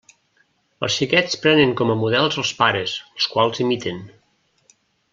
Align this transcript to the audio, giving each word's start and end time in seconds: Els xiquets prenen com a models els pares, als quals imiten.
Els 0.87 0.95
xiquets 1.01 1.35
prenen 1.43 1.75
com 1.83 1.93
a 1.93 1.97
models 2.05 2.39
els 2.45 2.55
pares, 2.63 2.97
als 3.19 3.31
quals 3.37 3.63
imiten. 3.67 4.05